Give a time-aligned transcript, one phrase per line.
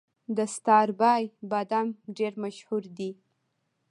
[0.37, 3.11] د ستاربای بادام ډیر مشهور دي.